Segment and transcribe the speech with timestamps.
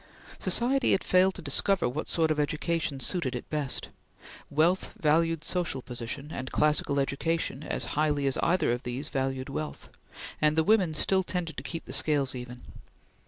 [0.39, 3.89] Society had failed to discover what sort of education suited it best.
[4.49, 9.89] Wealth valued social position and classical education as highly as either of these valued wealth,
[10.41, 12.63] and the women still tended to keep the scales even.